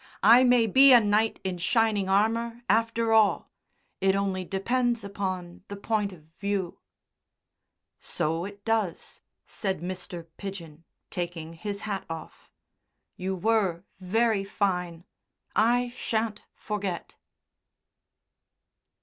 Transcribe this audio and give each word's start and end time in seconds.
I 0.23 0.43
may 0.43 0.65
be 0.65 0.93
a 0.93 0.99
knight 0.99 1.39
in 1.43 1.59
shining 1.59 2.09
armour 2.09 2.63
after 2.67 3.13
all. 3.13 3.51
It 3.99 4.15
only 4.15 4.43
depends 4.43 5.03
upon 5.03 5.61
the 5.67 5.75
point 5.75 6.11
of 6.11 6.23
view." 6.39 6.79
"So 7.99 8.43
it 8.43 8.65
does," 8.65 9.21
said 9.45 9.81
Mr. 9.81 10.25
Pidgen, 10.37 10.85
taking 11.11 11.53
his 11.53 11.81
hat 11.81 12.03
off, 12.09 12.49
"you 13.15 13.35
were 13.35 13.83
very 13.99 14.43
fine, 14.43 15.03
I 15.55 15.89
shan't 15.89 16.41
forget." 16.55 17.13